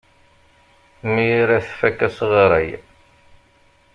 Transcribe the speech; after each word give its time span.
Mi 1.13 1.25
ara 1.41 1.57
tfak 1.67 1.99
asɣaray. 2.07 2.69